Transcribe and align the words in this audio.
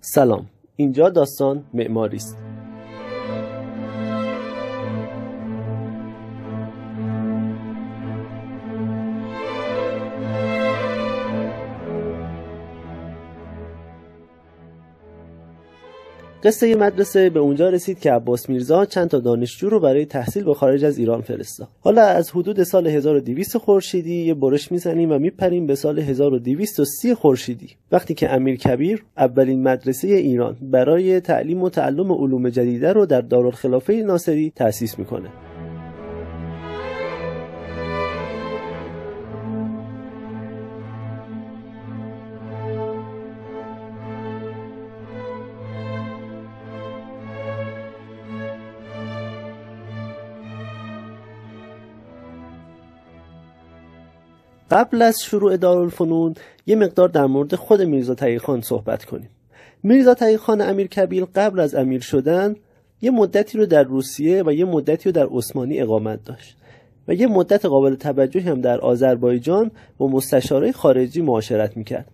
سلام. 0.00 0.46
اینجا 0.76 1.08
داستان 1.08 1.64
معماری 1.74 2.16
است 2.16 2.36
قصه 16.44 16.74
مدرسه 16.74 17.30
به 17.30 17.40
اونجا 17.40 17.68
رسید 17.68 18.00
که 18.00 18.12
عباس 18.12 18.48
میرزا 18.48 18.84
چند 18.84 19.08
تا 19.08 19.18
دانشجو 19.18 19.68
رو 19.68 19.80
برای 19.80 20.06
تحصیل 20.06 20.44
به 20.44 20.54
خارج 20.54 20.84
از 20.84 20.98
ایران 20.98 21.20
فرستاد. 21.20 21.68
حالا 21.80 22.02
از 22.02 22.30
حدود 22.30 22.62
سال 22.62 22.86
1200 22.86 23.58
خورشیدی 23.58 24.24
یه 24.24 24.34
برش 24.34 24.72
می‌زنیم 24.72 25.12
و 25.12 25.18
میپریم 25.18 25.66
به 25.66 25.74
سال 25.74 25.98
1230 25.98 27.14
خورشیدی 27.14 27.68
وقتی 27.92 28.14
که 28.14 28.34
امیر 28.34 28.56
کبیر 28.56 29.04
اولین 29.16 29.62
مدرسه 29.62 30.08
ایران 30.08 30.56
برای 30.62 31.20
تعلیم 31.20 31.62
و 31.62 31.70
تعلم 31.70 32.12
علوم 32.12 32.48
جدیده 32.48 32.92
رو 32.92 33.06
در 33.06 33.20
دارالخلافه 33.20 33.92
ناصری 33.92 34.52
تأسیس 34.56 34.98
می‌کنه. 34.98 35.28
قبل 54.70 55.02
از 55.02 55.22
شروع 55.22 55.56
دارالفنون 55.56 56.34
یه 56.66 56.76
مقدار 56.76 57.08
در 57.08 57.26
مورد 57.26 57.54
خود 57.54 57.82
میرزا 57.82 58.16
خان 58.40 58.60
صحبت 58.60 59.04
کنیم. 59.04 59.30
میرزا 59.82 60.16
خان 60.38 60.60
امیر 60.60 60.86
کبیر 60.86 61.24
قبل 61.34 61.60
از 61.60 61.74
امیر 61.74 62.00
شدن 62.00 62.56
یه 63.02 63.10
مدتی 63.10 63.58
رو 63.58 63.66
در 63.66 63.82
روسیه 63.82 64.42
و 64.46 64.52
یه 64.52 64.64
مدتی 64.64 65.08
رو 65.08 65.12
در 65.12 65.26
عثمانی 65.30 65.80
اقامت 65.80 66.24
داشت. 66.24 66.56
و 67.08 67.14
یه 67.14 67.26
مدت 67.26 67.64
قابل 67.64 67.94
توجهی 67.94 68.48
هم 68.48 68.60
در 68.60 68.80
آذربایجان 68.80 69.70
با 69.98 70.08
مستشاره 70.08 70.72
خارجی 70.72 71.22
معاشرت 71.22 71.76
می‌کرد. 71.76 72.06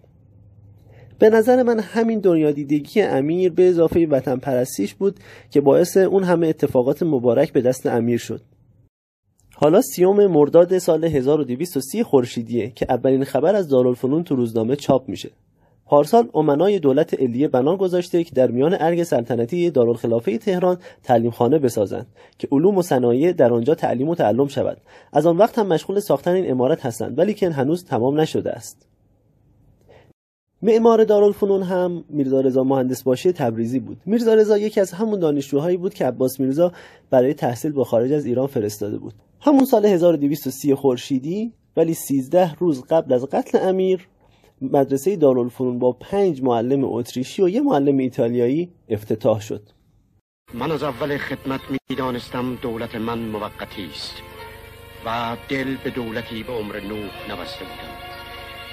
به 1.18 1.30
نظر 1.30 1.62
من 1.62 1.80
همین 1.80 2.18
دنیا 2.18 2.50
دیدگی 2.50 3.02
امیر 3.02 3.52
به 3.52 3.68
اضافه 3.68 4.06
وطن 4.10 4.36
پرستیش 4.36 4.94
بود 4.94 5.16
که 5.50 5.60
باعث 5.60 5.96
اون 5.96 6.24
همه 6.24 6.46
اتفاقات 6.46 7.02
مبارک 7.02 7.52
به 7.52 7.60
دست 7.60 7.86
امیر 7.86 8.18
شد. 8.18 8.40
حالا 9.58 9.82
سیوم 9.82 10.26
مرداد 10.26 10.78
سال 10.78 11.04
1230 11.04 12.02
خورشیدیه 12.02 12.70
که 12.70 12.86
اولین 12.88 13.24
خبر 13.24 13.54
از 13.54 13.68
دارالفنون 13.68 14.24
تو 14.24 14.36
روزنامه 14.36 14.76
چاپ 14.76 15.08
میشه. 15.08 15.30
پارسال 15.86 16.28
امنای 16.34 16.78
دولت 16.78 17.20
علیه 17.20 17.48
بنا 17.48 17.76
گذاشته 17.76 18.24
که 18.24 18.34
در 18.34 18.50
میان 18.50 18.76
ارگ 18.80 19.02
سلطنتی 19.02 19.70
دارالخلافه 19.70 20.38
تهران 20.38 20.78
تعلیم 21.02 21.30
خانه 21.30 21.58
بسازند 21.58 22.06
که 22.38 22.48
علوم 22.52 22.76
و 22.76 22.82
صنایع 22.82 23.32
در 23.32 23.52
آنجا 23.52 23.74
تعلیم 23.74 24.08
و 24.08 24.14
تعلم 24.14 24.48
شود. 24.48 24.76
از 25.12 25.26
آن 25.26 25.36
وقت 25.36 25.58
هم 25.58 25.66
مشغول 25.66 26.00
ساختن 26.00 26.30
این 26.30 26.50
امارت 26.50 26.86
هستند 26.86 27.18
ولی 27.18 27.34
که 27.34 27.50
هنوز 27.50 27.84
تمام 27.84 28.20
نشده 28.20 28.52
است. 28.52 28.86
معمار 30.62 31.04
دارالفنون 31.04 31.62
هم 31.62 32.04
میرزا 32.08 32.40
رضا 32.40 32.64
مهندس 32.64 33.02
باشی 33.02 33.32
تبریزی 33.32 33.80
بود 33.80 33.96
میرزا 34.06 34.34
رضا 34.34 34.58
یکی 34.58 34.80
از 34.80 34.92
همون 34.92 35.20
دانشجوهایی 35.20 35.76
بود 35.76 35.94
که 35.94 36.06
عباس 36.06 36.40
میرزا 36.40 36.72
برای 37.10 37.34
تحصیل 37.34 37.72
به 37.72 37.84
خارج 37.84 38.12
از 38.12 38.26
ایران 38.26 38.46
فرستاده 38.46 38.98
بود 38.98 39.14
همون 39.40 39.64
سال 39.64 39.86
1230 39.86 40.74
خورشیدی 40.74 41.52
ولی 41.76 41.94
13 41.94 42.54
روز 42.54 42.84
قبل 42.84 43.12
از 43.12 43.26
قتل 43.26 43.58
امیر 43.68 44.08
مدرسه 44.60 45.16
دارالفنون 45.16 45.78
با 45.78 45.92
پنج 45.92 46.42
معلم 46.42 46.84
اتریشی 46.84 47.42
و 47.42 47.48
یه 47.48 47.60
معلم 47.60 47.98
ایتالیایی 47.98 48.72
افتتاح 48.88 49.40
شد. 49.40 49.62
من 50.54 50.72
از 50.72 50.82
اول 50.82 51.18
خدمت 51.18 51.60
می‌دانستم 51.90 52.54
دولت 52.62 52.94
من 52.94 53.18
موقتی 53.18 53.86
است 53.94 54.14
و 55.06 55.36
دل 55.48 55.76
به 55.84 55.90
دولتی 55.90 56.42
به 56.42 56.52
عمر 56.52 56.80
نوح 56.80 57.30
نبسته 57.30 57.64
بودم. 57.64 57.96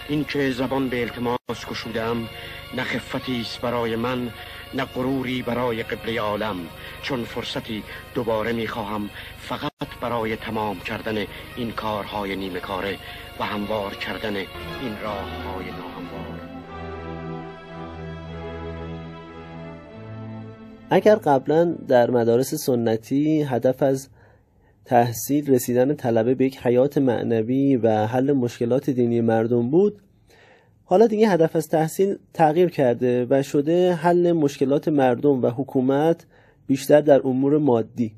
این 0.10 0.24
که 0.24 0.52
زبان 0.52 0.90
به 0.90 1.02
التماس 1.02 1.66
کشودم 1.70 2.30
نه 2.78 2.84
خفتی 2.84 3.42
است 3.42 3.62
برای 3.62 3.96
من 3.96 4.32
نه 4.76 4.86
غروری 4.86 5.42
برای 5.42 5.84
قبله 5.84 6.22
عالم. 6.22 6.56
چون 7.02 7.24
فرصتی 7.24 7.84
دوباره 8.16 8.54
می‌خواهم 8.54 9.10
فقط 9.40 9.72
برای 10.02 10.36
تمام 10.36 10.80
کردن 10.80 11.26
این 11.56 11.72
کارهای 11.72 12.36
نیمه 12.36 12.60
کاره 12.60 12.98
و 13.40 13.44
هموار 13.44 13.96
کردن 13.96 14.36
این 14.36 14.98
راههای 15.04 15.66
ناهموار. 15.66 16.40
اگر 20.90 21.16
قبلا 21.16 21.76
در 21.88 22.12
مدارس 22.12 22.54
سنتی 22.54 23.42
هدف 23.42 23.84
از 23.84 24.10
تحصیل 24.86 25.54
رسیدن 25.54 25.96
طلبه 25.96 26.36
به 26.36 26.46
یک 26.46 26.58
حیات 26.58 26.98
معنوی 26.98 27.78
و 27.78 28.08
حل 28.08 28.32
مشکلات 28.32 28.90
دینی 28.90 29.22
مردم 29.22 29.70
بود 29.70 30.02
حالا 30.94 31.08
دیگه 31.08 31.30
هدف 31.30 31.56
از 31.56 31.68
تحصیل 31.68 32.16
تغییر 32.34 32.70
کرده 32.70 33.28
و 33.30 33.44
شده 33.44 33.94
حل 33.94 34.32
مشکلات 34.32 34.88
مردم 34.88 35.42
و 35.42 35.50
حکومت 35.50 36.26
بیشتر 36.68 37.02
در 37.02 37.28
امور 37.28 37.58
مادی. 37.58 38.12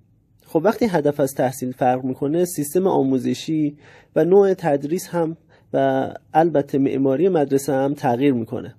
خب 0.45 0.61
وقتی 0.63 0.85
هدف 0.85 1.19
از 1.19 1.33
تحصیل 1.33 1.71
فرق 1.71 2.03
می‌کنه 2.03 2.45
سیستم 2.45 2.87
آموزشی 2.87 3.77
و 4.15 4.25
نوع 4.25 4.53
تدریس 4.53 5.07
هم 5.07 5.37
و 5.73 6.09
البته 6.33 6.77
معماری 6.77 7.29
مدرسه 7.29 7.73
هم 7.73 7.93
تغییر 7.93 8.33
می‌کنه. 8.33 8.75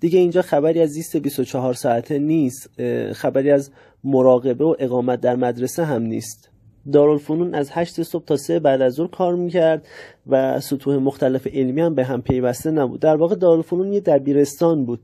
دیگه 0.00 0.18
اینجا 0.18 0.42
خبری 0.42 0.80
از 0.80 0.90
زیست 0.90 1.16
24 1.16 1.74
ساعته 1.74 2.18
نیست 2.18 2.70
خبری 3.12 3.50
از 3.50 3.70
مراقبه 4.04 4.64
و 4.64 4.74
اقامت 4.78 5.20
در 5.20 5.36
مدرسه 5.36 5.84
هم 5.84 6.02
نیست. 6.02 6.50
دارالفنون 6.92 7.54
از 7.54 7.70
هشت 7.72 8.02
صبح 8.02 8.24
تا 8.24 8.36
سه 8.36 8.58
بعد 8.58 8.82
از 8.82 8.92
ظهر 8.92 9.08
کار 9.08 9.34
می‌کرد 9.34 9.86
و 10.26 10.60
سطوح 10.60 10.96
مختلف 10.96 11.46
علمی 11.46 11.80
هم 11.80 11.94
به 11.94 12.04
هم 12.04 12.22
پیوسته 12.22 12.70
نبود. 12.70 13.00
در 13.00 13.16
واقع 13.16 13.34
دارالفنون 13.34 13.92
یه 13.92 14.00
دبیرستان 14.00 14.84
بود. 14.84 15.00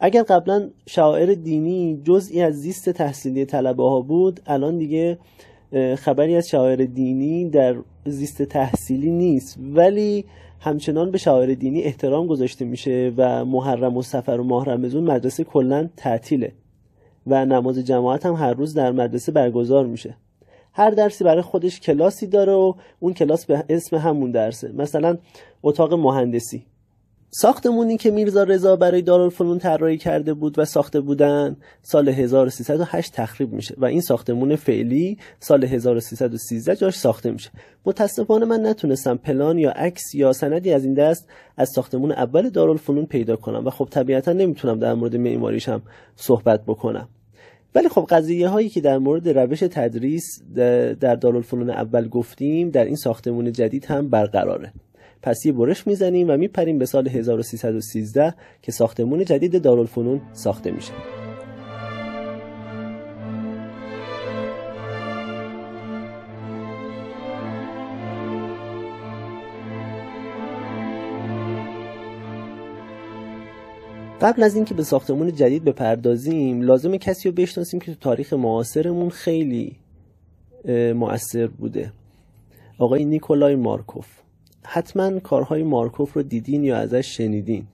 اگر 0.00 0.22
قبلا 0.22 0.70
شاعر 0.86 1.34
دینی 1.34 2.00
جزئی 2.04 2.42
از 2.42 2.54
زیست 2.54 2.90
تحصیلی 2.90 3.44
طلبه 3.44 3.82
ها 3.82 4.00
بود 4.00 4.40
الان 4.46 4.78
دیگه 4.78 5.18
خبری 5.96 6.36
از 6.36 6.48
شاعر 6.48 6.76
دینی 6.76 7.50
در 7.50 7.76
زیست 8.06 8.42
تحصیلی 8.42 9.10
نیست. 9.10 9.58
ولی 9.74 10.24
همچنان 10.60 11.10
به 11.10 11.18
شاعر 11.18 11.54
دینی 11.54 11.82
احترام 11.82 12.26
گذاشته 12.26 12.64
میشه 12.64 13.12
و 13.16 13.44
محرم 13.44 13.96
و 13.96 14.02
سفر 14.02 14.32
و 14.40 14.44
ماه 14.44 14.64
رمزون 14.64 15.04
مدرسه 15.04 15.44
کلا 15.44 15.88
تعطیله 15.96 16.52
و 17.26 17.44
نماز 17.44 17.78
جماعت 17.78 18.26
هم 18.26 18.34
هر 18.34 18.52
روز 18.52 18.74
در 18.74 18.92
مدرسه 18.92 19.32
برگزار 19.32 19.86
میشه. 19.86 20.16
هر 20.74 20.90
درسی 20.90 21.24
برای 21.24 21.42
خودش 21.42 21.80
کلاسی 21.80 22.26
داره 22.26 22.52
و 22.52 22.74
اون 23.00 23.14
کلاس 23.14 23.46
به 23.46 23.64
اسم 23.68 23.96
همون 23.96 24.30
درسه. 24.30 24.72
مثلا 24.72 25.18
اتاق 25.62 25.94
مهندسی. 25.94 26.66
ساختمونی 27.36 27.96
که 27.96 28.10
میرزا 28.10 28.42
رضا 28.42 28.76
برای 28.76 29.02
دارالفنون 29.02 29.58
طراحی 29.58 29.98
کرده 29.98 30.34
بود 30.34 30.58
و 30.58 30.64
ساخته 30.64 31.00
بودن 31.00 31.56
سال 31.82 32.08
1308 32.08 33.12
تخریب 33.12 33.52
میشه 33.52 33.74
و 33.78 33.84
این 33.84 34.00
ساختمون 34.00 34.56
فعلی 34.56 35.18
سال 35.40 35.64
1313 35.64 36.76
جاش 36.76 36.96
ساخته 36.98 37.30
میشه. 37.30 37.50
متاسفانه 37.86 38.46
من 38.46 38.66
نتونستم 38.66 39.16
پلان 39.16 39.58
یا 39.58 39.70
عکس 39.70 40.14
یا 40.14 40.32
سندی 40.32 40.72
از 40.72 40.84
این 40.84 40.94
دست 40.94 41.28
از 41.56 41.70
ساختمون 41.74 42.12
اول 42.12 42.50
دارالفنون 42.50 43.06
پیدا 43.06 43.36
کنم 43.36 43.66
و 43.66 43.70
خب 43.70 43.88
طبیعتا 43.90 44.32
نمی‌تونم 44.32 44.78
در 44.78 44.94
مورد 44.94 45.16
معماریش 45.16 45.68
هم 45.68 45.82
صحبت 46.16 46.64
بکنم. 46.66 47.08
ولی 47.74 47.88
خب 47.88 48.06
قضیه 48.10 48.48
هایی 48.48 48.68
که 48.68 48.80
در 48.80 48.98
مورد 48.98 49.28
روش 49.28 49.60
تدریس 49.60 50.42
در 51.00 51.14
دارالفنون 51.14 51.70
اول 51.70 52.08
گفتیم 52.08 52.70
در 52.70 52.84
این 52.84 52.96
ساختمون 52.96 53.52
جدید 53.52 53.84
هم 53.84 54.08
برقراره. 54.08 54.72
پس 55.22 55.46
یه 55.46 55.52
برش 55.52 55.86
می‌زنیم 55.86 56.30
و 56.30 56.36
میپریم 56.36 56.78
به 56.78 56.86
سال 56.86 57.08
1313 57.08 58.34
که 58.62 58.72
ساختمون 58.72 59.24
جدید 59.24 59.62
دارالفنون 59.62 60.20
ساخته 60.32 60.70
میشه. 60.70 61.23
قبل 74.20 74.42
از 74.42 74.54
اینکه 74.54 74.74
به 74.74 74.82
ساختمون 74.82 75.34
جدید 75.34 75.64
بپردازیم 75.64 76.62
لازم 76.62 76.96
کسی 76.96 77.28
رو 77.28 77.34
بشناسیم 77.34 77.80
که 77.80 77.94
تو 77.94 77.98
تاریخ 78.00 78.32
معاصرمون 78.32 79.10
خیلی 79.10 79.76
مؤثر 80.94 81.46
بوده. 81.46 81.92
آقای 82.78 83.04
نیکولای 83.04 83.56
مارکوف. 83.56 84.06
حتما 84.62 85.20
کارهای 85.20 85.62
مارکوف 85.62 86.12
رو 86.12 86.22
دیدین 86.22 86.64
یا 86.64 86.76
ازش 86.76 87.16
شنیدین. 87.16 87.66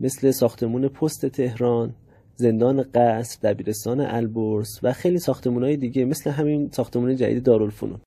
مثل 0.00 0.30
ساختمون 0.30 0.88
پست 0.88 1.26
تهران 1.26 1.94
زندان 2.36 2.82
قصر 2.94 3.38
دبیرستان 3.42 4.00
البرز 4.00 4.68
و 4.82 4.92
خیلی 4.92 5.18
ساختمون 5.18 5.62
های 5.62 5.76
دیگه 5.76 6.04
مثل 6.04 6.30
همین 6.30 6.70
ساختمون 6.72 7.16
جدید 7.16 7.42
دارالفنون. 7.42 8.00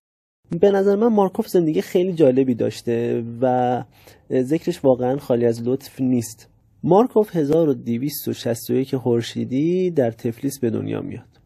به 0.60 0.72
نظر 0.72 0.96
من 0.96 1.08
مارکوف 1.08 1.48
زندگی 1.48 1.82
خیلی 1.82 2.14
جالبی 2.14 2.56
داشته 2.56 3.24
و 3.42 3.84
ذکرش 4.32 4.86
واقعا 4.86 5.18
خالی 5.18 5.46
از 5.46 5.62
لطف 5.64 6.02
نیست. 6.02 6.48
مارکوف 6.84 7.36
1261 7.36 8.96
خورشیدی 8.96 9.92
در 9.92 10.12
تفلیس 10.12 10.60
به 10.60 10.70
دنیا 10.70 11.02
میاد. 11.02 11.40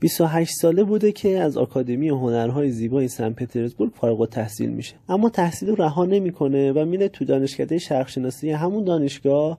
28 0.00 0.54
ساله 0.54 0.84
بوده 0.84 1.12
که 1.12 1.38
از 1.38 1.56
آکادمی 1.56 2.08
هنرهای 2.08 2.70
زیبای 2.70 3.08
سن 3.08 3.32
پترزبورگ 3.32 3.92
فارغ 3.94 4.20
التحصیل 4.20 4.70
میشه. 4.70 4.94
اما 5.08 5.28
تحصیل 5.28 5.68
رو 5.68 5.74
رها 5.74 6.04
نمی‌کنه 6.04 6.72
و 6.72 6.84
میره 6.84 7.08
تو 7.08 7.24
دانشکده 7.24 7.78
شرقشناسی 7.78 8.50
همون 8.50 8.84
دانشگاه 8.84 9.58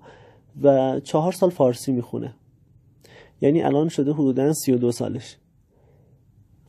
و 0.61 0.99
چهار 0.99 1.31
سال 1.31 1.49
فارسی 1.49 1.91
می‌خونه. 1.91 2.33
یعنی 3.41 3.61
الان 3.61 3.89
شده 3.89 4.11
حدودا 4.13 4.53
32 4.53 4.91
سالش. 4.91 5.37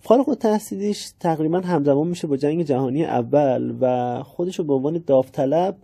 فارغ 0.00 0.28
التحصیلیش 0.28 1.12
تقریبا 1.20 1.60
همزمان 1.60 2.08
میشه 2.08 2.26
با 2.26 2.36
جنگ 2.36 2.62
جهانی 2.62 3.04
اول 3.04 3.74
و 3.80 4.22
خودش 4.22 4.58
رو 4.58 4.64
به 4.64 4.74
عنوان 4.74 5.02
داوطلب 5.06 5.76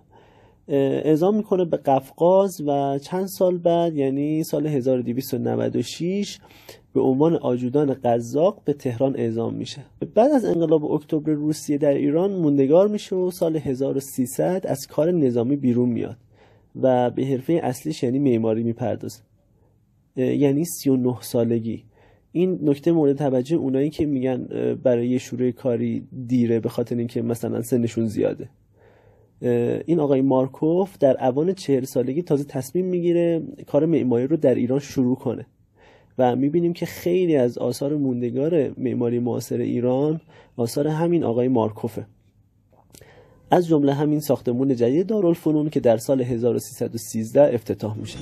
اعزام 0.71 1.37
می‌کنه 1.37 1.65
به 1.65 1.77
قفقاز 1.77 2.61
و 2.67 2.99
چند 2.99 3.27
سال 3.27 3.59
بعد 3.59 3.97
یعنی 3.97 4.45
سال 4.45 4.67
1296 4.67 6.39
به 6.95 7.01
عنوان 7.01 7.37
آجودان 7.37 7.95
قزاق 8.05 8.63
به 8.65 8.73
تهران 8.73 9.17
اعزام 9.17 9.55
میشه. 9.55 9.83
بعد 10.15 10.31
از 10.31 10.45
انقلاب 10.45 10.85
اکتبر 10.85 11.33
روسیه 11.33 11.79
در 11.79 11.95
ایران 11.95 12.33
موندگار 12.33 12.89
میشه 12.89 13.17
و 13.17 13.31
سال 13.31 13.57
1300 13.57 14.67
از 14.67 14.87
کار 14.87 15.11
نظامی 15.11 15.57
بیرون 15.57 15.89
میاد 15.89 16.17
و 16.83 17.11
به 17.11 17.25
حرفه 17.25 17.61
اصلیش 17.63 18.03
یعنی 18.03 18.19
معماری 18.19 18.63
می‌پردازه. 18.63 19.21
یعنی 20.17 20.65
39 20.65 21.17
سالگی. 21.21 21.85
این 22.33 22.59
نکته 22.63 22.93
مورد 22.93 23.17
توجه 23.17 23.57
اونایی 23.57 23.91
که 23.91 24.07
میگن 24.07 24.45
برای 24.83 25.19
شروع 25.19 25.51
کاری 25.51 26.09
دیره 26.27 26.61
به 26.61 26.69
خاطر 26.69 26.97
اینکه 26.97 27.23
مثلا 27.23 27.63
سنشون 27.63 28.07
زیاده. 28.07 28.49
این 29.87 30.01
آقای 30.01 30.21
مارکوف 30.21 30.99
در 30.99 31.25
اوان 31.25 31.53
چهل 31.53 31.85
سالگی 31.85 32.23
تازه 32.23 32.45
تصمیم 32.45 32.85
می‌گیره 32.85 33.43
کار 33.67 33.87
معماری 33.87 34.27
رو 34.27 34.37
در 34.37 34.55
ایران 34.55 34.79
شروع 34.79 35.17
کنه. 35.17 35.47
و 36.19 36.37
می‌بینیم 36.37 36.73
که 36.73 36.87
خیلی 36.87 37.37
از 37.37 37.59
آثار 37.59 37.97
موندگار 37.97 38.71
معماری 38.79 39.19
معاصر 39.19 39.59
ایران 39.59 40.21
آثار 40.57 40.89
همین 40.89 41.25
آقای 41.25 41.49
مارکوفه. 41.49 42.07
از 43.51 43.69
جمله 43.69 43.95
همین 43.95 44.21
ساختمون 44.21 44.77
جدید 44.77 45.07
دارالفنون 45.07 45.71
که 45.71 45.81
در 45.81 45.97
سال 45.97 46.21
1313 46.21 47.55
افتتاح 47.55 47.97
میشه. 47.99 48.19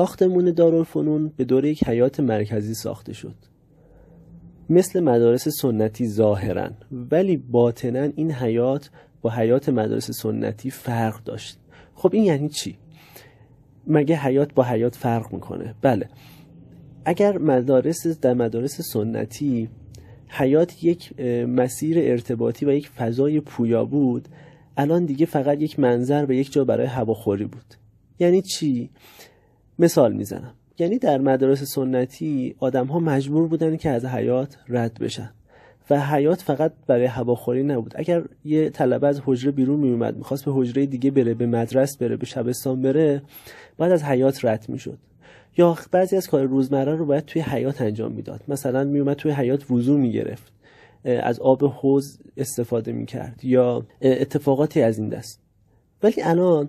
ساختمون 0.00 0.50
دارالفنون 0.50 1.32
به 1.36 1.44
دور 1.44 1.64
یک 1.64 1.88
حیات 1.88 2.20
مرکزی 2.20 2.74
ساخته 2.74 3.12
شد. 3.12 3.34
مثل 4.70 5.00
مدارس 5.00 5.48
سنتی 5.48 6.08
ظاهرا 6.08 6.70
ولی 6.92 7.36
باطنا 7.36 8.02
این 8.16 8.32
حیات 8.32 8.90
با 9.22 9.30
حیات 9.30 9.68
مدارس 9.68 10.10
سنتی 10.10 10.70
فرق 10.70 11.24
داشت. 11.24 11.58
خب 11.94 12.10
این 12.12 12.24
یعنی 12.24 12.48
چی؟ 12.48 12.78
مگه 13.86 14.16
حیات 14.16 14.54
با 14.54 14.62
حیات 14.62 14.94
فرق 14.96 15.32
می‌کنه؟ 15.32 15.74
بله. 15.82 16.08
اگر 17.04 17.38
مدارس 17.38 18.06
در 18.06 18.34
مدارس 18.34 18.80
سنتی 18.80 19.68
حیات 20.28 20.84
یک 20.84 21.20
مسیر 21.46 21.98
ارتباطی 21.98 22.66
و 22.66 22.72
یک 22.72 22.88
فضای 22.88 23.40
پویا 23.40 23.84
بود 23.84 24.28
الان 24.76 25.04
دیگه 25.04 25.26
فقط 25.26 25.60
یک 25.60 25.78
منظر 25.78 26.26
و 26.28 26.32
یک 26.32 26.52
جا 26.52 26.64
برای 26.64 26.86
هواخوری 26.86 27.44
بود. 27.44 27.74
یعنی 28.18 28.42
چی؟ 28.42 28.90
مثال 29.80 30.12
می‌زنم. 30.12 30.54
یعنی 30.78 30.98
در 30.98 31.18
مدارس 31.18 31.62
سنتی 31.62 32.54
آدم 32.58 32.86
ها 32.86 32.98
مجبور 32.98 33.48
بودن 33.48 33.76
که 33.76 33.90
از 33.90 34.04
حیات 34.04 34.56
رد 34.68 34.98
بشن 35.00 35.30
و 35.90 36.00
حیات 36.00 36.42
فقط 36.42 36.72
برای 36.86 37.04
هواخوری 37.04 37.62
نبود. 37.62 37.92
اگر 37.96 38.22
یه 38.44 38.70
طلبه 38.70 39.06
از 39.06 39.22
حجره 39.24 39.50
بیرون 39.50 39.80
میومد 39.80 40.16
می‌خواست 40.16 40.44
به 40.44 40.52
حجره 40.54 40.86
دیگه 40.86 41.10
بره 41.10 41.34
به 41.34 41.46
مدرس 41.46 41.96
بره 41.96 42.16
به 42.16 42.26
شبستان 42.26 42.82
بره 42.82 43.22
بعد 43.78 43.92
از 43.92 44.02
حیات 44.02 44.44
رد 44.44 44.64
می‌شد. 44.68 44.98
یا 45.56 45.76
بعضی 45.90 46.16
از 46.16 46.28
کار 46.28 46.44
روزمره 46.44 46.94
رو 46.94 47.06
باید 47.06 47.24
توی 47.24 47.42
حیات 47.42 47.80
انجام 47.80 48.12
می‌داد. 48.12 48.40
مثلا 48.48 48.84
میومد 48.84 49.16
توی 49.16 49.32
حیات 49.32 49.70
وضو 49.70 49.98
می‌گرفت 49.98 50.52
از 51.04 51.40
آب 51.40 51.64
حوز 51.64 52.18
استفاده 52.36 52.92
می‌کرد 52.92 53.44
یا 53.44 53.86
اتفاقاتی 54.02 54.82
از 54.82 54.98
این 54.98 55.08
دست. 55.08 55.40
ولی 56.02 56.22
الان 56.22 56.68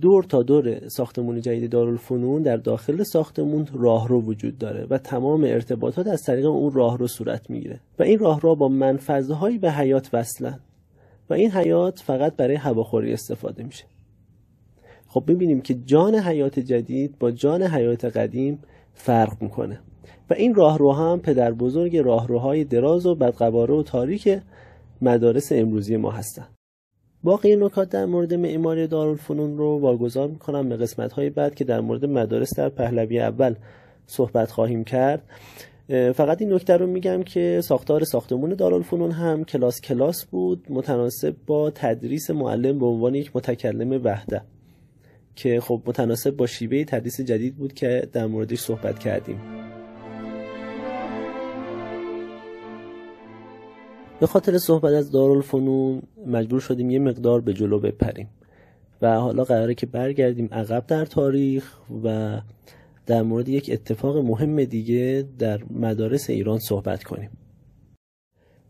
دور 0.00 0.24
تا 0.24 0.42
دور 0.42 0.88
ساختمون 0.88 1.40
جدید 1.40 1.70
دارالفنون 1.70 2.42
در 2.42 2.56
داخل 2.56 3.02
ساختمون 3.02 3.66
راهرو 3.72 4.20
وجود 4.20 4.58
داره 4.58 4.86
و 4.90 4.98
تمام 4.98 5.44
ارتباطات 5.44 6.06
از 6.06 6.22
طریق 6.22 6.46
اون 6.46 6.72
راهرو 6.72 7.06
صورت 7.06 7.50
می‌گیره. 7.50 7.80
و 7.98 8.02
این 8.02 8.18
راهرو 8.18 8.54
با 8.54 8.68
منفذهایی 8.68 9.58
به 9.58 9.72
حیات 9.72 10.08
وصلن. 10.12 10.60
و 11.30 11.34
این 11.34 11.50
حیات 11.50 11.98
فقط 11.98 12.36
برای 12.36 12.56
هواخوری 12.56 13.12
استفاده 13.12 13.62
میشه. 13.62 13.84
خب 15.06 15.24
می‌بینیم 15.26 15.60
که 15.60 15.74
جان 15.74 16.14
حیات 16.14 16.58
جدید 16.58 17.18
با 17.18 17.30
جان 17.30 17.62
حیات 17.62 18.04
قدیم 18.04 18.58
فرق 18.94 19.42
می‌کنه. 19.42 19.80
و 20.30 20.34
این 20.34 20.54
راهرو 20.54 20.92
هم 20.92 21.20
پدر 21.20 21.52
بزرگ 21.52 21.96
راهروهای 21.96 22.64
دراز 22.64 23.06
و 23.06 23.14
بدقواره 23.14 23.74
و 23.74 23.82
تاریک 23.82 24.40
مدارس 25.02 25.52
امروزی 25.52 25.96
ما 25.96 26.10
هستند 26.10 26.59
باقی 27.22 27.56
نکات 27.56 27.88
در 27.88 28.06
مورد 28.06 28.34
معماری 28.34 28.86
دارالفنون 28.86 29.58
رو 29.58 29.78
واگذار 29.78 30.28
می‌کنم 30.28 30.68
به 30.68 30.76
قسمت 30.76 31.12
های 31.12 31.30
بعد 31.30 31.54
که 31.54 31.64
در 31.64 31.80
مورد 31.80 32.04
مدارس 32.04 32.56
در 32.56 32.68
پهلوی 32.68 33.20
اول 33.20 33.54
صحبت 34.06 34.50
خواهیم 34.50 34.84
کرد. 34.84 35.22
فقط 36.14 36.42
این 36.42 36.52
نکته 36.52 36.76
رو 36.76 36.86
میگم 36.86 37.22
که 37.22 37.60
ساختار 37.64 38.04
ساختمون 38.04 38.54
دارالفنون 38.54 39.10
هم 39.10 39.44
کلاس 39.44 39.80
کلاس 39.80 40.24
بود 40.24 40.66
متناسب 40.68 41.34
با 41.46 41.70
تدریس 41.70 42.30
معلم 42.30 42.78
به 42.78 42.86
عنوان 42.86 43.14
یک 43.14 43.36
متکلم 43.36 44.00
وحده. 44.04 44.42
که 45.36 45.60
خب 45.60 45.82
متناسب 45.86 46.30
با 46.30 46.46
شیوه 46.46 46.84
تدریس 46.84 47.20
جدید 47.20 47.56
بود 47.56 47.72
که 47.72 48.08
در 48.12 48.26
موردش 48.26 48.58
صحبت 48.58 48.98
کردیم. 48.98 49.59
به 54.20 54.26
خاطر 54.26 54.58
صحبت 54.58 54.92
از 54.92 55.10
دارالفنون 55.10 56.02
مجبور 56.26 56.60
شدیم 56.60 56.90
یه 56.90 56.98
مقدار 56.98 57.40
به 57.40 57.52
جلو 57.52 57.78
بپریم. 57.78 58.28
و 59.02 59.20
حالا 59.20 59.44
قراره 59.44 59.74
که 59.74 59.86
برگردیم 59.86 60.48
عقب 60.52 60.86
در 60.86 61.04
تاریخ 61.04 61.76
و 62.04 62.36
در 63.06 63.22
مورد 63.22 63.48
یک 63.48 63.70
اتفاق 63.72 64.16
مهم 64.16 64.64
دیگه 64.64 65.28
در 65.38 65.60
مدارس 65.70 66.30
ایران 66.30 66.58
صحبت 66.58 67.04
کنیم. 67.04 67.30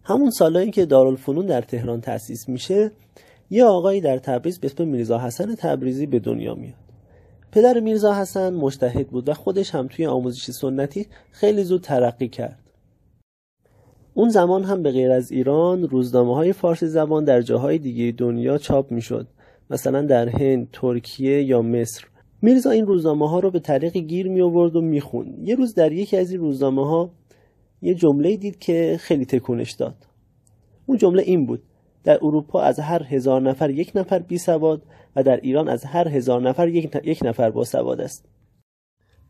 همون 0.03 0.31
سالایی 0.31 0.71
که 0.71 0.87
دارالفنون 0.87 1.47
در 1.47 1.63
تهران 1.63 2.01
تأسیس 2.01 2.49
میشه 2.49 2.91
یه 3.51 3.65
آقایی 3.65 4.01
در 4.01 4.19
تبریز 4.19 4.61
به 4.61 4.67
اسم 4.67 4.89
میرزا 4.89 5.19
حسن 5.19 5.55
تبریزی 5.55 6.07
به 6.07 6.19
دنیا 6.19 6.55
میاد. 6.55 6.75
پدر 7.53 7.81
میرزا 7.81 8.15
حسن 8.15 8.55
مجتهد 8.55 9.09
بود 9.09 9.29
و 9.29 9.35
خودش 9.35 9.75
هم 9.75 9.87
توی 9.89 10.07
آموزش 10.07 10.51
سنتی 10.51 11.07
خیلی 11.31 11.65
زود 11.65 11.81
ترقی 11.81 12.29
کرد. 12.29 12.70
اون 14.15 14.29
زمان 14.29 14.65
هم 14.65 14.83
به 14.83 14.91
غیر 14.91 15.11
از 15.11 15.33
ایران 15.33 15.89
روزنامه 15.89 16.35
های 16.35 16.53
فارسی 16.53 16.87
زبان 16.87 17.25
در 17.25 17.43
جاهای 17.43 17.79
دیگه 17.79 18.15
دنیا 18.19 18.59
چاپ 18.59 18.93
می‌شد 18.93 19.27
مثلا 19.71 20.03
در 20.03 20.29
هند، 20.29 20.69
ترکیه 20.73 21.43
یا 21.43 21.63
مصر. 21.63 22.05
میرزا 22.43 22.71
این 22.71 22.87
روزنامه 22.87 23.29
ها 23.29 23.39
رو 23.39 23.51
به 23.51 23.61
طریق 23.61 23.97
گیر 23.97 24.29
می 24.29 24.41
آورد 24.41 24.77
و 24.77 24.81
میخون 24.81 25.35
یه 25.43 25.55
روز 25.55 25.75
در 25.75 25.93
یکی 25.93 26.17
از 26.17 26.31
این 26.31 26.41
روزنامه 26.41 26.87
ها 26.87 27.11
یه 27.83 27.95
جمله 27.95 28.37
دید 28.37 28.59
که 28.59 28.97
خیلی 29.01 29.25
تکونش 29.25 29.73
داد. 29.73 30.07
اون 30.87 30.99
جمله 30.99 31.23
این 31.23 31.47
بود 31.47 31.63
در 32.05 32.19
اروپا 32.23 32.61
از 32.61 32.81
هر 32.81 33.03
هزار 33.03 33.41
نفر 33.41 33.71
یک 33.71 33.93
نفر 33.95 34.19
بی 34.19 34.39
سواد 34.39 34.83
و 35.17 35.23
در 35.23 35.37
ایران 35.37 35.69
از 35.69 35.85
هر 35.85 36.09
هزار 36.09 36.41
نفر 36.41 36.69
یک 37.05 37.21
نفر 37.25 37.51
با 37.51 37.65
سواد 37.65 38.01
است. 38.01 38.29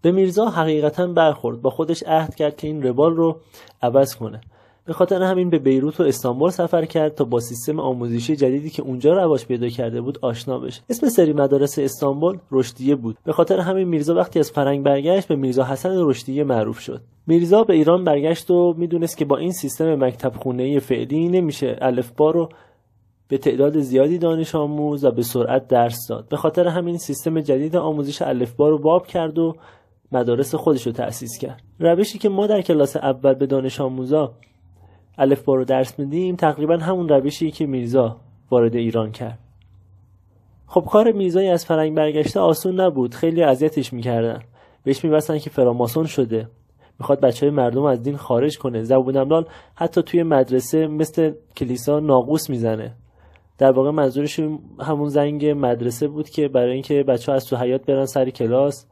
به 0.03 0.13
میرزا 0.13 0.47
حقیقتا 0.47 1.07
برخورد 1.07 1.63
با 1.63 1.71
خودش 1.71 2.03
عهد 2.07 2.35
کرد 2.35 2.57
که 2.57 2.67
این 2.67 2.83
روال 2.83 3.17
رو 3.17 3.41
عوض 3.83 4.15
کنه. 4.15 4.41
به 4.91 4.95
خاطر 4.95 5.23
همین 5.23 5.51
به 5.51 5.59
بیروت 5.59 6.01
و 6.01 6.03
استانبول 6.03 6.51
سفر 6.51 6.85
کرد 6.85 7.15
تا 7.15 7.25
با 7.25 7.41
سیستم 7.41 7.81
آموزشی 7.81 8.37
جدیدی 8.37 8.71
که 8.71 8.83
اونجا 8.83 9.13
رواج 9.13 9.47
پیدا 9.47 9.69
کرده 9.69 10.01
بود 10.01 10.19
آشنا 10.23 10.59
بشه. 10.59 10.83
اسم 10.89 11.09
سری 11.09 11.33
مدارس 11.33 11.79
استانبول 11.79 12.39
رشدیه 12.53 12.95
بود. 12.95 13.17
به 13.25 13.33
خاطر 13.33 13.59
همین 13.59 13.89
میرزا 13.89 14.15
وقتی 14.15 14.39
از 14.39 14.51
فرنگ 14.51 14.83
برگشت 14.83 15.29
به 15.29 15.37
میرزا 15.37 15.65
حسن 15.65 15.91
رشدیه 15.97 16.45
معروف 16.45 16.79
شد. 16.79 17.01
میرزا 17.27 17.65
به 17.65 17.75
ایران 17.75 18.05
برگشت 18.05 18.51
و 18.51 18.75
می‌دونست 18.79 19.17
که 19.17 19.25
با 19.25 19.37
این 19.37 19.53
سیستم 19.53 20.05
مکتب 20.05 20.33
خونه 20.37 20.79
فعلی 20.79 21.29
نمیشه 21.29 21.77
الفبا 21.81 22.31
رو 22.31 22.49
به 23.29 23.39
تعداد 23.39 23.81
زیادی 23.81 24.19
دانش 24.19 24.55
آموز 24.55 25.05
و 25.05 25.11
به 25.11 25.23
سرعت 25.23 25.69
درس 25.69 26.07
داد. 26.09 26.29
به 26.29 26.37
خاطر 26.37 26.67
همین 26.67 26.99
سیستم 26.99 27.41
جدید 27.41 27.77
آموزش 27.77 28.23
الفبا 28.23 28.69
رو 28.69 28.79
باب 28.79 29.07
کرد 29.07 29.39
و 29.39 29.57
مدارس 30.13 30.55
خودش 30.55 30.87
رو 30.87 30.93
تأسیس 30.93 31.39
کرد. 31.39 31.63
روشی 31.79 32.19
که 32.19 32.29
ما 32.29 32.47
در 32.47 32.63
کلاس 32.63 32.97
اول 32.97 33.35
به 33.35 33.47
دانش 33.47 33.81
آموزا 33.81 34.33
الفبا 35.21 35.55
رو 35.55 35.65
درس 35.65 35.99
میدیم 35.99 36.37
تقریبا 36.37 36.77
همون 36.77 37.09
روشی 37.09 37.51
که 37.51 37.67
میرزا 37.67 38.17
وارد 38.51 38.77
ایران 38.77 39.13
کرد. 39.13 39.39
خب 40.67 40.85
کار 40.91 41.13
میرزایی 41.13 41.49
از 41.49 41.65
فرنگ 41.65 41.95
برگشته 41.95 42.41
آسون 42.41 42.81
نبود 42.81 43.15
خیلی 43.15 43.43
اذیتش 43.43 43.93
می‌کردن. 43.93 44.41
بهش 44.85 45.05
میبستن 45.05 45.39
که 45.39 45.51
فراماسون 45.51 46.07
شده. 46.07 46.49
می‌خواد 46.99 47.21
بچه 47.21 47.47
های 47.47 47.55
مردم 47.55 47.85
از 47.85 48.03
دین 48.03 48.17
خارج 48.17 48.59
کنه. 48.59 48.83
زبون 48.83 49.17
املال 49.17 49.45
حتی 49.75 50.03
توی 50.03 50.23
مدرسه 50.23 50.87
مثل 50.87 51.33
کلیسا 51.57 52.01
ناقوس 52.01 52.51
می‌زنه. 52.51 52.95
در 53.59 53.71
واقع 53.71 53.91
منظورش 53.91 54.41
همون 54.81 55.09
زنگ 55.09 55.47
مدرسه 55.47 56.09
بود 56.09 56.29
که 56.29 56.49
برای 56.49 56.73
اینکه 56.73 57.03
بچه 57.03 57.33
ها 57.33 57.37
از 57.37 57.47
تو 57.47 57.57
حیات 57.57 57.87
برن 57.87 58.07
سر 58.07 58.31
کلاس 58.31 58.87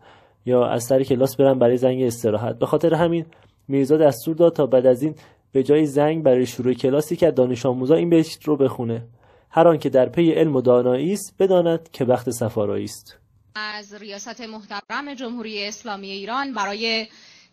یا 0.46 0.66
از 0.66 0.84
سر 0.84 1.02
کلاس 1.02 1.36
برن 1.36 1.58
برای 1.58 1.76
زنگ 1.76 2.02
استراحت. 2.02 2.58
به 2.58 2.66
خاطر 2.66 2.94
همین 2.94 3.24
میرزا 3.68 3.96
دستور 3.96 4.34
داد 4.36 4.52
تا 4.52 4.66
بعد 4.66 4.86
از 4.86 5.02
این 5.02 5.14
به 5.52 5.62
جای 5.62 5.86
زنگ 5.86 6.22
برای 6.22 6.46
شروع 6.46 6.74
کلاسی 6.74 7.16
که 7.16 7.30
دانش 7.30 7.66
آموزا 7.66 7.94
این 7.94 8.10
بهشت 8.10 8.44
رو 8.44 8.56
بخونه. 8.56 9.06
هر 9.50 9.76
که 9.76 9.88
در 9.88 10.08
پی 10.08 10.32
علم 10.32 10.56
و 10.56 10.60
دانایی 10.60 11.12
است 11.12 11.34
بداند 11.38 11.90
که 11.92 12.04
وقت 12.04 12.30
سفارایی 12.30 12.84
است. 12.84 13.18
از 13.54 13.94
ریاست 13.94 14.40
محترم 14.40 15.14
جمهوری 15.14 15.66
اسلامی 15.66 16.10
ایران 16.10 16.54
برای 16.54 17.06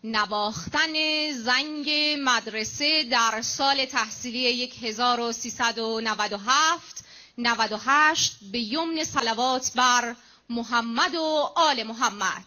نواختن 0.04 0.92
زنگ 1.32 1.90
مدرسه 2.24 3.04
در 3.10 3.40
سال 3.42 3.84
تحصیلی 3.84 4.70
1397 4.82 7.04
98 7.38 8.38
به 8.52 8.58
یمن 8.58 9.04
صلوات 9.04 9.72
بر 9.76 10.14
محمد 10.50 11.14
و 11.14 11.50
آل 11.56 11.82
محمد. 11.82 12.46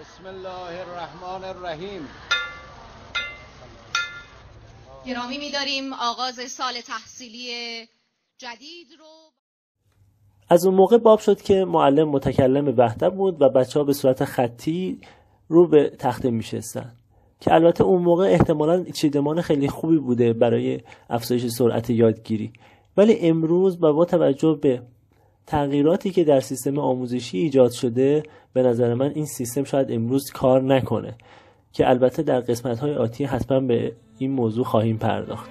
بسم 0.00 0.26
الله 0.26 0.80
الرحمن 0.80 1.44
الرحیم. 1.44 2.08
گرامی 5.06 5.38
می‌داریم. 5.38 5.92
آغاز 5.92 6.34
سال 6.34 6.80
تحصیلی 6.86 7.48
جدید 8.38 8.88
رو 8.98 9.04
از 10.48 10.66
اون 10.66 10.74
موقع 10.74 10.98
باب 10.98 11.18
شد 11.18 11.42
که 11.42 11.64
معلم 11.64 12.08
متکلم 12.08 12.74
وحده 12.76 13.10
بود 13.10 13.42
و 13.42 13.48
بچه 13.48 13.78
ها 13.78 13.84
به 13.84 13.92
صورت 13.92 14.24
خطی 14.24 15.00
رو 15.48 15.68
به 15.68 15.92
تخته 15.98 16.30
میشستن. 16.30 16.92
که 17.40 17.54
البته 17.54 17.84
اون 17.84 18.02
موقع 18.02 18.24
احتمالا 18.24 18.84
چیدمان 18.84 19.40
خیلی 19.40 19.68
خوبی 19.68 19.98
بوده 19.98 20.32
برای 20.32 20.80
افزایش 21.10 21.46
سرعت 21.46 21.90
یادگیری. 21.90 22.52
ولی 22.96 23.18
امروز 23.18 23.80
با 23.80 23.92
با 23.92 24.04
توجه 24.04 24.58
به 24.62 24.82
تغییراتی 25.46 26.10
که 26.10 26.24
در 26.24 26.40
سیستم 26.40 26.78
آموزشی 26.78 27.38
ایجاد 27.38 27.70
شده 27.70 28.22
به 28.52 28.62
نظر 28.62 28.94
من 28.94 29.12
این 29.14 29.26
سیستم 29.26 29.64
شاید 29.64 29.92
امروز 29.92 30.30
کار 30.30 30.62
نکنه. 30.62 31.14
که 31.72 31.88
البته 31.88 32.22
در 32.22 32.40
قسمت 32.40 32.78
های 32.78 32.94
آتی 32.94 33.24
حتما 33.24 33.60
به 33.60 33.96
این 34.18 34.30
موضوع 34.30 34.64
خواهیم 34.64 34.96
پرداخت. 34.96 35.50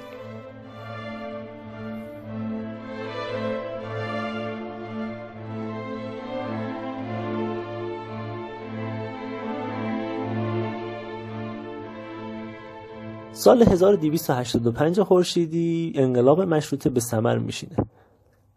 سال 13.32 13.64
1285 13.64 15.02
خورشیدی 15.02 15.94
انقلاب 15.96 16.42
مشروطه 16.42 16.90
به 16.90 17.00
ثمر 17.00 17.38
میشینه 17.38 17.76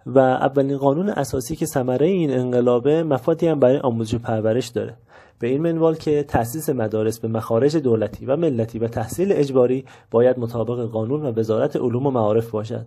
و 0.07 0.19
اولین 0.19 0.77
قانون 0.77 1.09
اساسی 1.09 1.57
که 1.57 1.67
ثمره 1.67 2.07
این 2.07 2.31
انقلابه 2.31 3.03
مفادی 3.03 3.47
هم 3.47 3.61
برای 3.61 3.79
آموزش 3.79 4.15
و 4.15 4.19
پرورش 4.19 4.69
داره. 4.69 4.97
به 5.39 5.49
این 5.49 5.63
منوال 5.63 5.95
که 5.95 6.23
تأسیس 6.23 6.69
مدارس 6.69 7.19
به 7.19 7.29
مخارج 7.29 7.77
دولتی 7.77 8.27
و 8.27 8.37
ملتی 8.37 8.79
و 8.79 8.89
تحصیل 8.89 9.33
اجباری 9.33 9.85
باید 10.11 10.39
مطابق 10.39 10.91
قانون 10.91 11.23
و 11.23 11.33
وزارت 11.33 11.77
علوم 11.77 12.07
و 12.07 12.11
معارف 12.11 12.51
باشد 12.51 12.87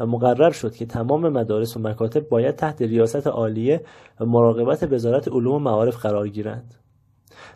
و 0.00 0.06
مقرر 0.06 0.50
شد 0.50 0.74
که 0.74 0.86
تمام 0.86 1.28
مدارس 1.28 1.76
و 1.76 1.80
مکاتب 1.80 2.28
باید 2.28 2.56
تحت 2.56 2.82
ریاست 2.82 3.26
عالیه 3.26 3.80
و 4.20 4.26
مراقبت 4.26 4.92
وزارت 4.92 5.28
علوم 5.28 5.54
و 5.54 5.58
معارف 5.58 5.96
قرار 5.96 6.28
گیرند. 6.28 6.74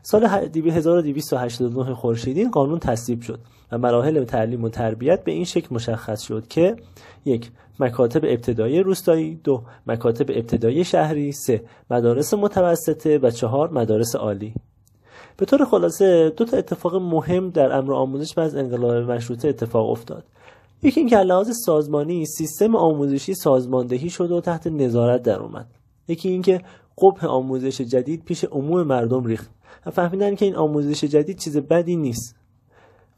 سال 0.02 0.24
1289 0.24 1.94
خورشیدی 1.94 2.44
قانون 2.44 2.78
تصویب 2.78 3.20
شد 3.20 3.40
و 3.72 3.78
مراحل 3.78 4.24
تعلیم 4.24 4.64
و 4.64 4.68
تربیت 4.68 5.24
به 5.24 5.32
این 5.32 5.44
شکل 5.44 5.74
مشخص 5.74 6.22
شد 6.22 6.48
که 6.48 6.76
یک 7.24 7.50
مکاتب 7.80 8.24
ابتدایی 8.24 8.82
روستایی 8.82 9.40
دو 9.44 9.62
مکاتب 9.86 10.26
ابتدایی 10.28 10.84
شهری 10.84 11.32
سه 11.32 11.64
مدارس 11.90 12.34
متوسطه 12.34 13.18
و 13.18 13.30
چهار 13.30 13.70
مدارس 13.70 14.16
عالی. 14.16 14.54
به 15.36 15.46
طور 15.46 15.64
خلاصه 15.64 16.32
دو 16.36 16.44
تا 16.44 16.56
اتفاق 16.56 16.94
مهم 16.94 17.50
در 17.50 17.72
امر 17.72 17.94
آموزش 17.94 18.38
و 18.38 18.40
از 18.40 18.56
انقلاب 18.56 19.10
مشروطه 19.10 19.48
اتفاق 19.48 19.90
افتاد. 19.90 20.24
یکی 20.82 21.00
اینکه 21.00 21.16
لحاظ 21.16 21.50
سازمانی 21.64 22.26
سیستم 22.26 22.76
آموزشی 22.76 23.34
سازماندهی 23.34 24.10
شد 24.10 24.30
و 24.30 24.40
تحت 24.40 24.66
نظارت 24.66 25.22
در 25.22 25.38
اومد. 25.38 25.66
یکی 26.08 26.28
اینکه 26.28 26.60
قبح 26.98 27.26
آموزش 27.26 27.80
جدید 27.80 28.24
پیش 28.24 28.44
عموم 28.44 28.82
مردم 28.82 29.24
ریخت 29.24 29.50
و 29.86 29.90
فهمیدن 29.90 30.34
که 30.34 30.44
این 30.44 30.56
آموزش 30.56 31.04
جدید 31.04 31.38
چیز 31.38 31.56
بدی 31.56 31.96
نیست. 31.96 32.36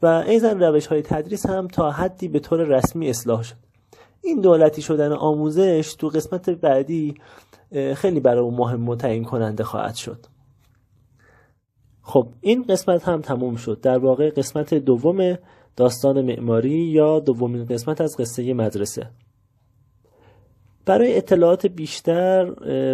و 0.01 0.05
ایزن 0.05 0.59
روش 0.59 0.87
های 0.87 1.01
تدریس 1.01 1.45
هم 1.45 1.67
تا 1.67 1.91
حدی 1.91 2.27
به 2.27 2.39
طور 2.39 2.63
رسمی 2.63 3.09
اصلاح 3.09 3.43
شد. 3.43 3.68
این 4.23 4.41
دولتی 4.41 4.81
شدن 4.81 5.11
آموزش 5.11 5.95
تو 5.99 6.07
قسمت 6.07 6.49
بعدی 6.49 7.15
خیلی 7.95 8.19
برای 8.19 8.49
مهم 8.49 8.89
و 8.89 8.95
کننده 9.23 9.63
خواهد 9.63 9.95
شد. 9.95 10.25
خب 12.01 12.27
این 12.41 12.63
قسمت 12.63 13.03
هم 13.03 13.21
تموم 13.21 13.55
شد. 13.55 13.81
در 13.81 13.97
واقع 13.97 14.29
قسمت 14.29 14.73
دوم 14.73 15.37
داستان 15.75 16.21
معماری 16.21 16.69
یا 16.69 17.19
دومین 17.19 17.65
قسمت 17.65 18.01
از 18.01 18.15
قصه 18.19 18.53
مدرسه. 18.53 19.09
برای 20.85 21.17
اطلاعات 21.17 21.65
بیشتر 21.67 22.53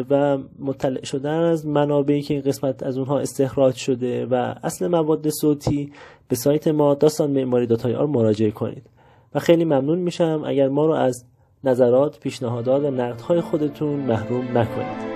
و 0.09 0.37
مطلع 0.59 1.05
شدن 1.05 1.39
از 1.39 1.67
منابعی 1.67 2.21
که 2.21 2.33
این 2.33 2.43
قسمت 2.43 2.83
از 2.83 2.97
اونها 2.97 3.19
استخراج 3.19 3.75
شده 3.75 4.25
و 4.25 4.55
اصل 4.63 4.87
مواد 4.87 5.29
صوتی 5.29 5.91
به 6.27 6.35
سایت 6.35 6.67
ما 6.67 6.93
داستان 6.93 7.31
معماری 7.31 7.67
مراجعه 8.07 8.51
کنید. 8.51 8.89
و 9.35 9.39
خیلی 9.39 9.65
ممنون 9.65 9.99
میشم 9.99 10.43
اگر 10.45 10.67
ما 10.69 10.85
رو 10.85 10.91
از 10.91 11.25
نظرات، 11.63 12.19
پیشنهادات 12.19 12.83
و 12.83 12.91
نقدهای 12.91 13.41
خودتون 13.41 13.99
محروم 13.99 14.57
نکنید. 14.57 15.14